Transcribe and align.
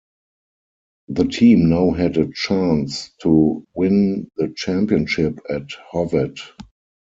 The 1.09 1.25
team 1.25 1.69
now 1.69 1.91
had 1.91 2.17
a 2.17 2.31
chance 2.33 3.11
to 3.21 3.67
win 3.75 4.31
the 4.35 4.51
championship 4.57 5.37
at 5.47 5.69
Hovet. 5.93 6.39